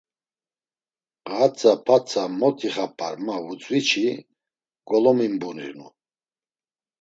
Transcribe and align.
Ğatza 1.35 1.73
p̌atza 1.85 2.23
mot 2.39 2.57
ixap̌ar 2.67 3.15
ma 3.25 3.35
vutzvi-çi 3.45 4.07
golomimburinu. 4.87 5.87